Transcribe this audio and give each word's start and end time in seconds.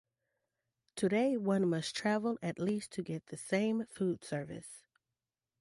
Today 0.95 1.37
one 1.37 1.69
must 1.69 1.95
travel 1.95 2.39
at 2.41 2.57
least 2.57 2.89
to 2.93 3.03
get 3.03 3.27
the 3.27 3.37
same 3.37 3.85
food 3.85 4.23
service. 4.23 4.83